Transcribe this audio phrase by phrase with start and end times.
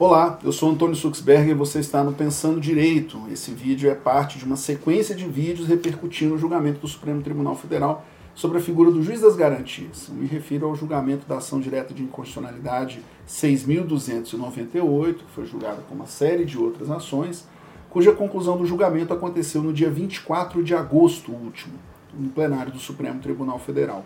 [0.00, 3.20] Olá, eu sou Antônio Suxberger e você está no Pensando Direito.
[3.32, 7.56] Esse vídeo é parte de uma sequência de vídeos repercutindo o julgamento do Supremo Tribunal
[7.56, 10.06] Federal sobre a figura do juiz das garantias.
[10.08, 15.96] Eu me refiro ao julgamento da ação direta de inconstitucionalidade 6.298, que foi julgada com
[15.96, 17.44] uma série de outras ações,
[17.90, 21.74] cuja conclusão do julgamento aconteceu no dia 24 de agosto último,
[22.14, 24.04] no plenário do Supremo Tribunal Federal.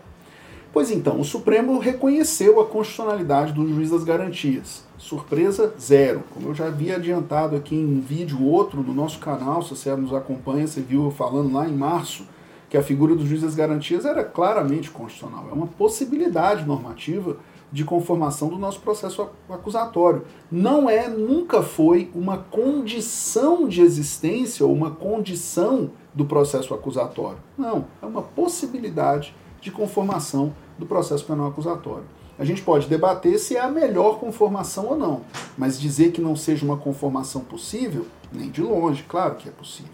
[0.73, 4.83] Pois então, o Supremo reconheceu a constitucionalidade do juiz das garantias.
[4.97, 6.23] Surpresa zero.
[6.33, 9.95] Como eu já havia adiantado aqui em um vídeo outro no nosso canal, se você
[9.95, 12.27] nos acompanha, você viu eu falando lá em março
[12.71, 15.47] que a figura do juiz das garantias era claramente constitucional.
[15.51, 17.37] É uma possibilidade normativa
[17.71, 20.23] de conformação do nosso processo acusatório.
[20.51, 27.39] Não é, nunca foi uma condição de existência ou uma condição do processo acusatório.
[27.59, 32.05] Não, é uma possibilidade de conformação do processo penal acusatório.
[32.39, 35.21] A gente pode debater se é a melhor conformação ou não,
[35.57, 39.93] mas dizer que não seja uma conformação possível, nem de longe, claro que é possível.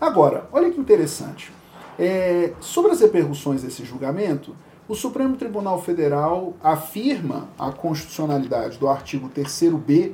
[0.00, 1.52] Agora, olha que interessante.
[1.98, 4.54] É, sobre as repercussões desse julgamento,
[4.88, 10.12] o Supremo Tribunal Federal afirma a constitucionalidade do artigo 3b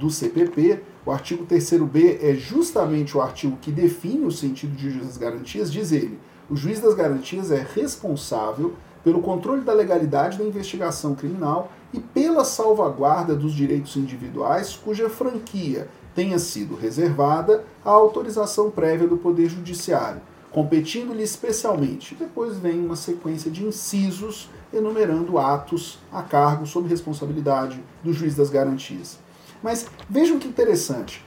[0.00, 0.82] do CPP.
[1.04, 5.70] O artigo 3b é justamente o artigo que define o sentido de juiz das garantias,
[5.70, 6.18] diz ele
[6.52, 12.44] o juiz das garantias é responsável pelo controle da legalidade da investigação criminal e pela
[12.44, 20.20] salvaguarda dos direitos individuais cuja franquia tenha sido reservada à autorização prévia do Poder Judiciário,
[20.50, 22.14] competindo-lhe especialmente.
[22.14, 28.50] Depois vem uma sequência de incisos enumerando atos a cargo sob responsabilidade do juiz das
[28.50, 29.18] garantias.
[29.62, 31.24] Mas vejam que interessante.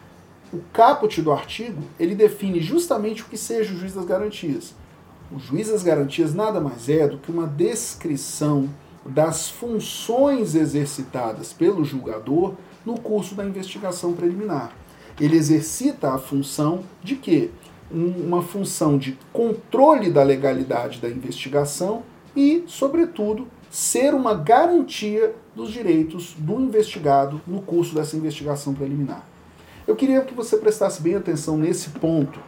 [0.53, 4.75] O caput do artigo, ele define justamente o que seja o juiz das garantias.
[5.31, 8.69] O juiz das garantias nada mais é do que uma descrição
[9.03, 12.53] das funções exercitadas pelo julgador
[12.85, 14.71] no curso da investigação preliminar.
[15.19, 17.50] Ele exercita a função de quê?
[17.89, 22.03] Uma função de controle da legalidade da investigação
[22.35, 29.25] e, sobretudo, ser uma garantia dos direitos do investigado no curso dessa investigação preliminar.
[29.88, 32.39] Eu queria que você prestasse bem atenção nesse ponto.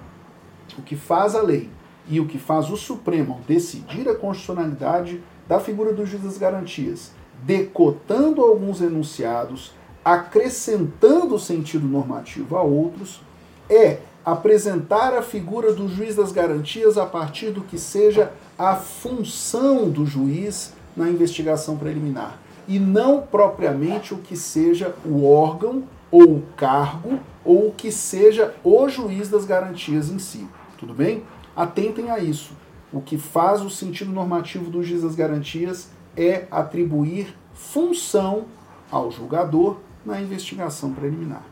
[0.78, 1.70] O que faz a lei
[2.08, 6.38] e o que faz o Supremo ao decidir a constitucionalidade da figura do juiz das
[6.38, 7.12] garantias,
[7.44, 9.74] decotando alguns enunciados,
[10.04, 13.22] acrescentando sentido normativo a outros,
[13.70, 19.90] é apresentar a figura do juiz das garantias a partir do que seja a função
[19.90, 26.44] do juiz na investigação preliminar, e não propriamente o que seja o órgão ou o
[26.58, 30.46] cargo ou o que seja o juiz das garantias em si.
[30.78, 31.24] Tudo bem?
[31.58, 32.52] Atentem a isso.
[32.94, 38.46] O que faz o sentido normativo do juiz das garantias é atribuir função
[38.92, 41.44] ao julgador na investigação preliminar.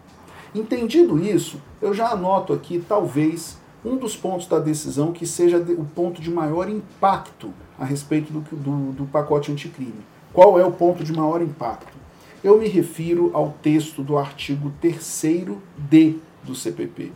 [0.54, 5.86] Entendido isso, eu já anoto aqui, talvez, um dos pontos da decisão que seja o
[5.86, 10.06] ponto de maior impacto a respeito do, do, do pacote anticrime.
[10.32, 11.98] Qual é o ponto de maior impacto?
[12.44, 17.12] Eu me refiro ao texto do artigo 3D do CPP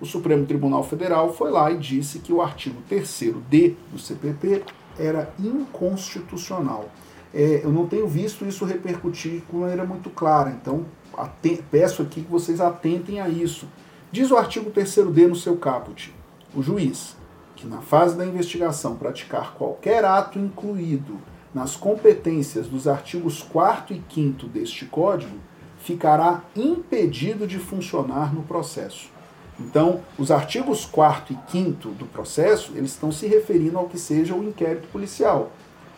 [0.00, 4.62] o Supremo Tribunal Federal foi lá e disse que o artigo 3D do CPP
[4.98, 6.88] era inconstitucional.
[7.34, 10.86] É, eu não tenho visto isso repercutir de maneira muito clara, então
[11.70, 13.66] peço aqui que vocês atentem a isso.
[14.10, 16.14] Diz o artigo 3D no seu caput:
[16.54, 17.16] o juiz,
[17.56, 21.18] que na fase da investigação praticar qualquer ato incluído
[21.52, 25.36] nas competências dos artigos 4 e 5 deste Código,
[25.78, 29.17] ficará impedido de funcionar no processo
[29.60, 34.34] então, os artigos 4 e 5 do processo, eles estão se referindo ao que seja
[34.34, 35.50] o inquérito policial.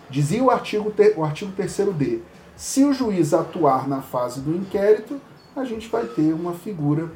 [0.08, 2.20] Dizia o artigo, o artigo 3d,
[2.56, 5.20] se o juiz atuar na fase do inquérito,
[5.54, 7.10] a gente vai ter uma figura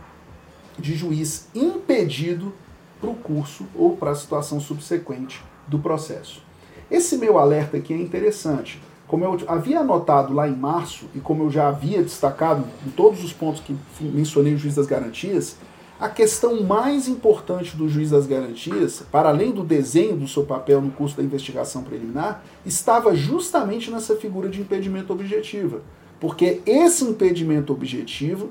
[0.79, 2.53] de juiz impedido
[3.01, 6.43] para o curso ou para a situação subsequente do processo.
[6.91, 8.81] Esse meu alerta aqui é interessante.
[9.07, 13.23] Como eu havia anotado lá em março, e como eu já havia destacado em todos
[13.23, 15.57] os pontos que mencionei o juiz das garantias,
[16.05, 20.83] a questão mais importante do juiz das garantias, para além do desenho do seu papel
[20.83, 25.81] no curso da investigação preliminar, estava justamente nessa figura de impedimento objetivo,
[26.21, 28.51] Porque esse impedimento objetivo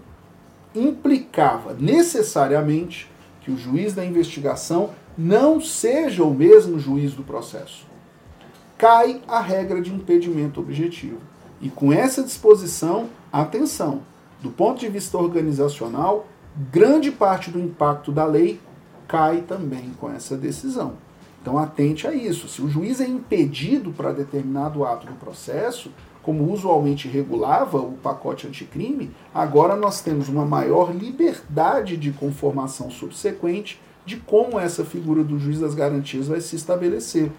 [0.74, 3.08] implicava necessariamente
[3.42, 7.86] que o juiz da investigação não seja o mesmo juiz do processo.
[8.80, 11.20] Cai a regra de impedimento objetivo.
[11.62, 14.02] E com essa disposição, atenção,
[14.42, 16.28] do ponto de vista organizacional,
[16.72, 18.60] grande parte do impacto da lei
[19.08, 20.94] cai também com essa decisão.
[21.42, 22.48] Então atente a isso.
[22.48, 25.92] Se o juiz é impedido para determinado ato do processo,
[26.22, 33.80] como usualmente regulava o pacote anticrime, agora nós temos uma maior liberdade de conformação subsequente
[34.06, 37.30] de como essa figura do juiz das garantias vai se estabelecer.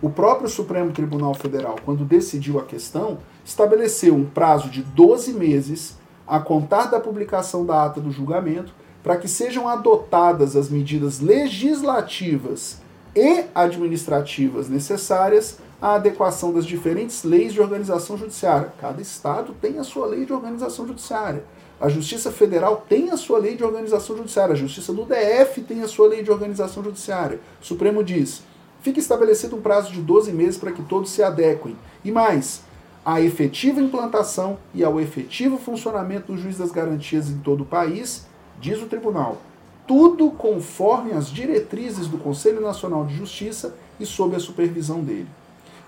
[0.00, 5.96] O próprio Supremo Tribunal Federal, quando decidiu a questão, estabeleceu um prazo de 12 meses
[6.32, 12.78] a contar da publicação da ata do julgamento para que sejam adotadas as medidas legislativas
[13.14, 18.72] e administrativas necessárias à adequação das diferentes leis de organização judiciária.
[18.80, 21.44] Cada estado tem a sua lei de organização judiciária.
[21.78, 24.54] A Justiça Federal tem a sua lei de organização judiciária.
[24.54, 27.40] A Justiça do DF tem a sua lei de organização judiciária.
[27.60, 28.42] O Supremo diz:
[28.80, 31.76] fica estabelecido um prazo de 12 meses para que todos se adequem.
[32.02, 32.62] E mais,
[33.04, 38.26] à efetiva implantação e ao efetivo funcionamento do juiz das garantias em todo o país,
[38.60, 39.38] diz o tribunal,
[39.86, 45.28] tudo conforme as diretrizes do Conselho Nacional de Justiça e sob a supervisão dele.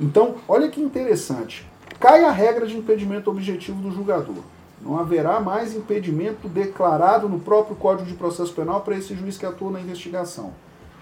[0.00, 1.64] Então, olha que interessante.
[2.00, 4.43] Cai a regra de impedimento objetivo do julgador.
[4.82, 9.46] Não haverá mais impedimento declarado no próprio Código de Processo Penal para esse juiz que
[9.46, 10.52] atua na investigação.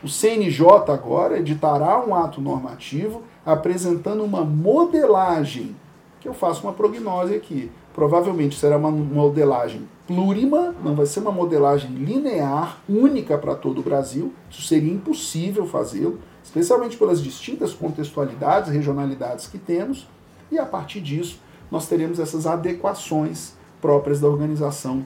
[0.05, 5.75] O CNJ agora editará um ato normativo apresentando uma modelagem,
[6.23, 7.69] que eu faço uma prognose aqui.
[7.93, 13.83] Provavelmente será uma modelagem plurima, não vai ser uma modelagem linear, única para todo o
[13.83, 14.33] Brasil.
[14.49, 20.09] Isso seria impossível fazê-lo, especialmente pelas distintas contextualidades, regionalidades que temos,
[20.51, 21.41] e a partir disso
[21.71, 25.05] nós teremos essas adequações próprias da organização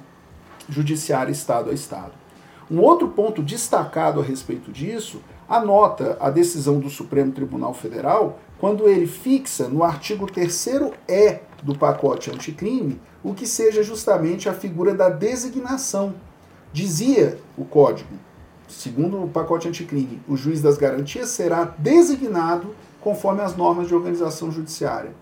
[0.69, 2.13] judiciária Estado a Estado.
[2.71, 8.89] Um outro ponto destacado a respeito disso, anota a decisão do Supremo Tribunal Federal quando
[8.89, 15.09] ele fixa no artigo 3E do pacote anticrime o que seja justamente a figura da
[15.09, 16.15] designação.
[16.73, 18.11] Dizia o código,
[18.69, 24.51] segundo o pacote anticrime, o juiz das garantias será designado conforme as normas de organização
[24.51, 25.13] judiciária.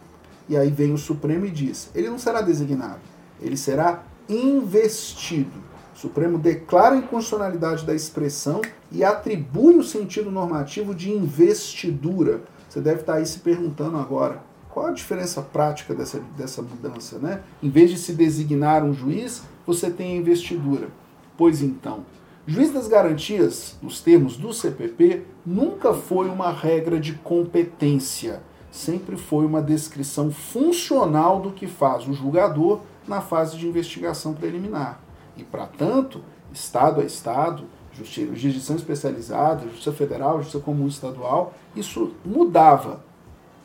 [0.48, 3.00] E aí vem o Supremo e diz: ele não será designado,
[3.40, 5.62] ele será investido.
[5.94, 8.60] O Supremo declara a inconstitucionalidade da expressão
[8.90, 12.42] e atribui o sentido normativo de investidura.
[12.74, 17.20] Você deve estar aí se perguntando agora, qual a diferença prática dessa, dessa mudança?
[17.20, 17.40] Né?
[17.62, 20.88] Em vez de se designar um juiz, você tem a investidura.
[21.36, 22.04] Pois então,
[22.44, 28.42] juiz das garantias, nos termos do CPP, nunca foi uma regra de competência.
[28.72, 35.00] Sempre foi uma descrição funcional do que faz o julgador na fase de investigação preliminar.
[35.36, 37.66] E, para tanto, Estado a Estado,
[38.02, 43.04] jurisdição especializada, Justiça Federal, Justiça Comum Estadual, isso mudava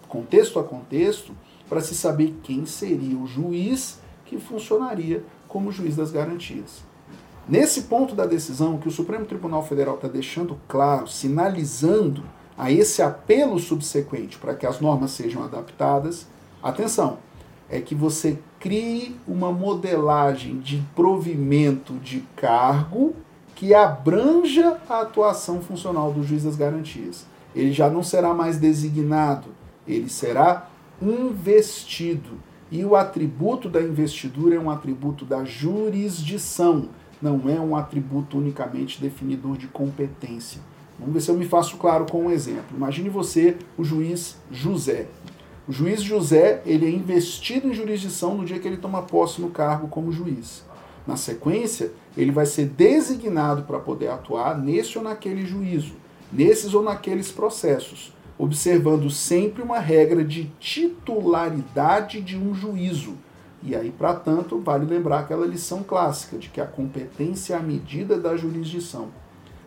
[0.08, 1.34] contexto a contexto
[1.68, 6.84] para se saber quem seria o juiz que funcionaria como juiz das garantias.
[7.48, 12.24] Nesse ponto da decisão, que o Supremo Tribunal Federal está deixando claro, sinalizando
[12.56, 16.28] a esse apelo subsequente para que as normas sejam adaptadas,
[16.62, 17.18] atenção,
[17.70, 23.16] é que você crie uma modelagem de provimento de cargo
[23.60, 27.26] que abranja a atuação funcional do juiz das garantias.
[27.54, 29.50] Ele já não será mais designado,
[29.86, 30.70] ele será
[31.02, 32.40] investido.
[32.72, 36.88] E o atributo da investidura é um atributo da jurisdição,
[37.22, 40.62] não é um atributo unicamente definidor de competência.
[40.98, 42.78] Vamos ver se eu me faço claro com um exemplo.
[42.78, 45.08] Imagine você, o juiz José.
[45.68, 49.50] O juiz José, ele é investido em jurisdição no dia que ele toma posse no
[49.50, 50.64] cargo como juiz.
[51.06, 55.94] Na sequência, ele vai ser designado para poder atuar nesse ou naquele juízo,
[56.32, 63.16] nesses ou naqueles processos, observando sempre uma regra de titularidade de um juízo.
[63.62, 67.62] E aí, para tanto, vale lembrar aquela lição clássica de que a competência é a
[67.62, 69.10] medida da jurisdição.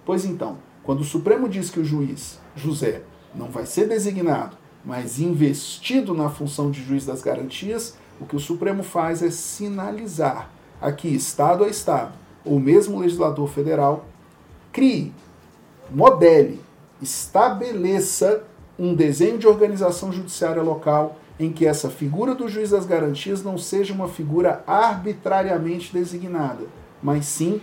[0.05, 3.03] Pois então, quando o Supremo diz que o juiz, José,
[3.35, 8.41] não vai ser designado mas investido na função de juiz das garantias, o que o
[8.41, 10.51] Supremo faz é sinalizar
[10.83, 12.12] aqui, Estado a Estado,
[12.45, 14.05] ou mesmo legislador federal,
[14.73, 15.12] crie,
[15.91, 16.61] modele,
[17.01, 18.43] estabeleça
[18.79, 23.57] um desenho de organização judiciária local em que essa figura do juiz das garantias não
[23.57, 26.65] seja uma figura arbitrariamente designada,
[27.03, 27.61] mas sim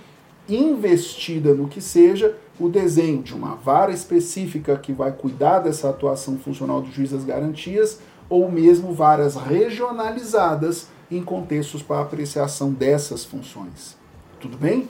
[0.47, 6.37] investida no que seja o desenho de uma vara específica que vai cuidar dessa atuação
[6.37, 7.99] funcional do juiz das garantias,
[8.29, 13.97] ou mesmo varas regionalizadas em contextos para apreciação dessas funções.
[14.39, 14.87] Tudo bem?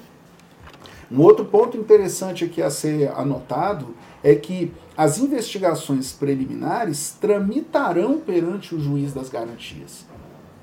[1.12, 8.76] Um outro ponto interessante aqui a ser anotado é que as investigações preliminares tramitarão perante
[8.76, 10.06] o juiz das garantias.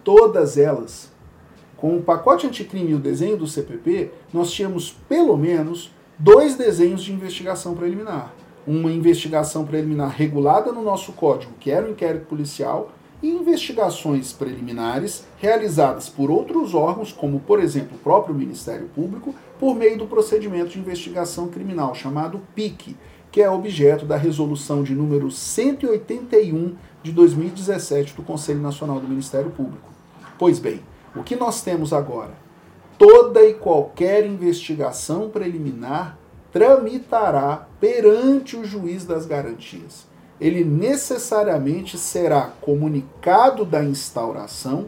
[0.05, 1.11] Todas elas.
[1.77, 7.03] Com o pacote anticrime e o desenho do CPP, nós tínhamos pelo menos dois desenhos
[7.03, 8.33] de investigação preliminar.
[8.67, 12.91] uma investigação preliminar regulada no nosso código, que era o inquérito policial,
[13.23, 19.75] e investigações preliminares realizadas por outros órgãos, como por exemplo o próprio Ministério Público, por
[19.75, 22.97] meio do procedimento de investigação criminal chamado PIC,
[23.31, 29.51] que é objeto da resolução de número 181 de 2017 do Conselho Nacional do Ministério
[29.51, 29.89] Público.
[30.39, 30.81] Pois bem,
[31.15, 32.33] o que nós temos agora?
[32.99, 36.19] Toda e qualquer investigação preliminar
[36.53, 40.07] tramitará perante o juiz das garantias.
[40.41, 44.87] Ele necessariamente será comunicado da instauração,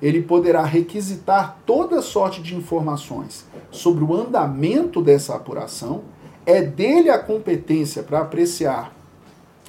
[0.00, 6.02] ele poderá requisitar toda sorte de informações sobre o andamento dessa apuração,
[6.46, 8.94] é dele a competência para apreciar,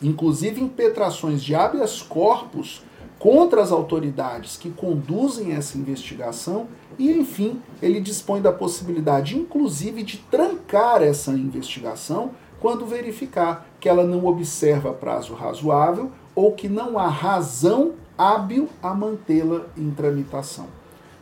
[0.01, 2.83] inclusive impetrações de habeas corpus
[3.17, 10.17] contra as autoridades que conduzem essa investigação e, enfim, ele dispõe da possibilidade, inclusive, de
[10.17, 17.07] trancar essa investigação quando verificar que ela não observa prazo razoável ou que não há
[17.07, 20.67] razão hábil a mantê-la em tramitação.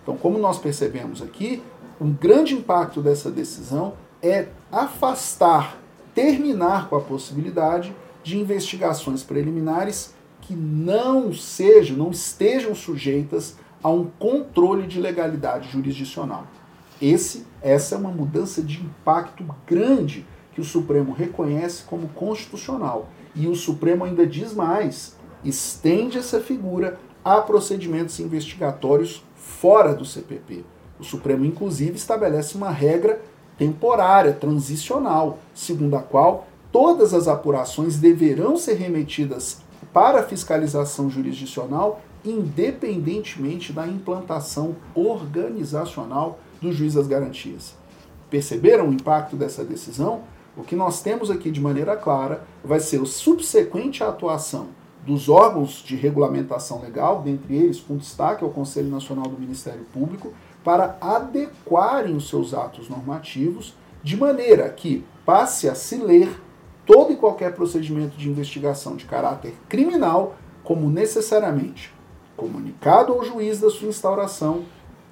[0.01, 1.61] Então, como nós percebemos aqui,
[1.99, 5.77] um grande impacto dessa decisão é afastar,
[6.13, 14.05] terminar com a possibilidade de investigações preliminares que não sejam, não estejam sujeitas a um
[14.17, 16.47] controle de legalidade jurisdicional.
[17.01, 20.25] Esse, essa é uma mudança de impacto grande
[20.57, 23.09] que o Supremo reconhece como constitucional.
[23.35, 30.65] E o Supremo ainda diz mais, estende essa figura a procedimentos investigatórios fora do CPP.
[30.99, 33.21] O Supremo, inclusive, estabelece uma regra
[33.55, 39.59] temporária, transicional, segundo a qual todas as apurações deverão ser remetidas
[39.93, 47.75] para fiscalização jurisdicional, independentemente da implantação organizacional do juiz das garantias.
[48.27, 50.23] Perceberam o impacto dessa decisão?
[50.57, 54.69] O que nós temos aqui de maneira clara vai ser o subsequente atuação
[55.05, 60.33] dos órgãos de regulamentação legal, dentre eles, com destaque ao Conselho Nacional do Ministério Público,
[60.63, 66.41] para adequarem os seus atos normativos de maneira que passe a se ler
[66.87, 71.93] todo e qualquer procedimento de investigação de caráter criminal como necessariamente
[72.35, 74.63] comunicado ao juiz da sua instauração,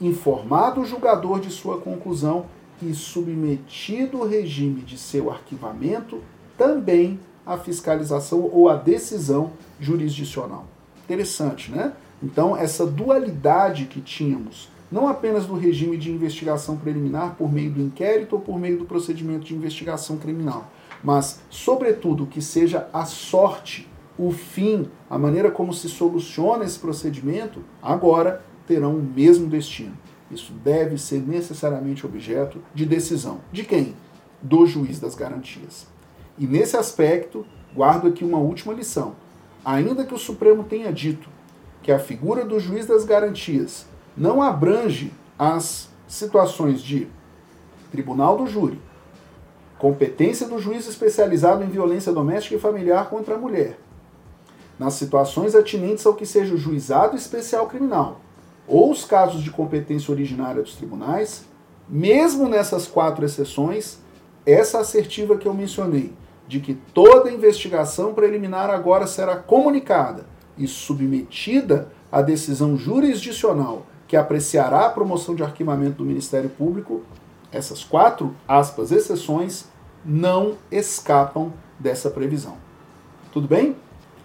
[0.01, 2.45] informado o julgador de sua conclusão
[2.82, 6.22] e submetido o regime de seu arquivamento
[6.58, 10.65] também à fiscalização ou à decisão jurisdicional.
[11.03, 11.94] Interessante, né?
[12.24, 17.82] Então, essa dualidade que tínhamos, não apenas do regime de investigação preliminar por meio do
[17.82, 20.72] inquérito ou por meio do procedimento de investigação criminal,
[21.03, 27.60] mas, sobretudo, que seja a sorte, o fim, a maneira como se soluciona esse procedimento,
[27.82, 29.96] agora terão o mesmo destino.
[30.29, 33.41] Isso deve ser necessariamente objeto de decisão.
[33.51, 33.96] De quem?
[34.41, 35.88] Do juiz das garantias.
[36.38, 39.15] E nesse aspecto, guardo aqui uma última lição.
[39.63, 41.29] Ainda que o Supremo tenha dito
[41.82, 43.86] que a figura do juiz das garantias
[44.17, 47.08] não abrange as situações de
[47.91, 48.79] tribunal do júri,
[49.77, 53.77] competência do juiz especializado em violência doméstica e familiar contra a mulher,
[54.79, 58.22] nas situações atinentes ao que seja o juizado especial criminal
[58.67, 61.45] ou os casos de competência originária dos tribunais,
[61.88, 64.00] mesmo nessas quatro exceções,
[64.45, 66.13] essa assertiva que eu mencionei,
[66.48, 70.25] de que toda investigação preliminar agora será comunicada
[70.57, 77.01] e submetida à decisão jurisdicional que apreciará a promoção de arquivamento do Ministério Público,
[77.51, 79.65] essas quatro, aspas, exceções
[80.03, 82.57] não escapam dessa previsão.
[83.31, 83.75] Tudo bem?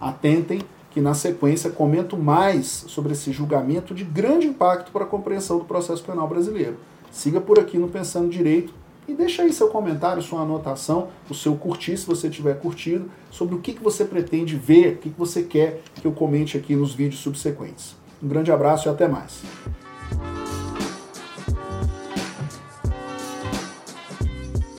[0.01, 5.59] Atentem que na sequência comento mais sobre esse julgamento de grande impacto para a compreensão
[5.59, 6.77] do processo penal brasileiro.
[7.11, 8.75] Siga por aqui no Pensando Direito
[9.07, 13.55] e deixa aí seu comentário, sua anotação, o seu curtir, se você tiver curtido, sobre
[13.55, 16.77] o que, que você pretende ver, o que, que você quer que eu comente aqui
[16.77, 17.97] nos vídeos subsequentes.
[18.23, 19.43] Um grande abraço e até mais.